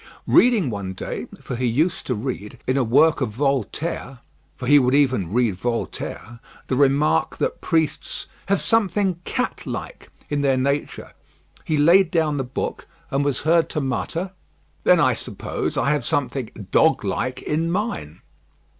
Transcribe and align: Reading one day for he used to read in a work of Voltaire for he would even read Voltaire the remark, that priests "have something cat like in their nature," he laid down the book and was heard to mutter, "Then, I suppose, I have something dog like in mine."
Reading 0.25 0.71
one 0.71 0.93
day 0.93 1.27
for 1.41 1.55
he 1.55 1.67
used 1.67 2.07
to 2.07 2.15
read 2.15 2.57
in 2.65 2.75
a 2.75 2.83
work 2.83 3.21
of 3.21 3.29
Voltaire 3.29 4.17
for 4.57 4.65
he 4.65 4.79
would 4.79 4.95
even 4.95 5.31
read 5.31 5.53
Voltaire 5.57 6.39
the 6.65 6.75
remark, 6.75 7.37
that 7.37 7.61
priests 7.61 8.25
"have 8.47 8.59
something 8.59 9.19
cat 9.25 9.61
like 9.67 10.09
in 10.27 10.41
their 10.41 10.57
nature," 10.57 11.13
he 11.65 11.77
laid 11.77 12.09
down 12.09 12.37
the 12.37 12.43
book 12.43 12.87
and 13.11 13.23
was 13.23 13.41
heard 13.41 13.69
to 13.69 13.79
mutter, 13.79 14.31
"Then, 14.85 14.99
I 14.99 15.13
suppose, 15.13 15.77
I 15.77 15.91
have 15.91 16.03
something 16.03 16.49
dog 16.71 17.03
like 17.05 17.43
in 17.43 17.69
mine." 17.69 18.21